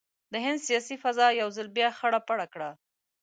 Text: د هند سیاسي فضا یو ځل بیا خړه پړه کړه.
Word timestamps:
د 0.31 0.33
هند 0.45 0.59
سیاسي 0.67 0.95
فضا 1.03 1.27
یو 1.41 1.49
ځل 1.57 1.67
بیا 1.77 1.89
خړه 1.97 2.19
پړه 2.27 2.45
کړه. 2.53 2.69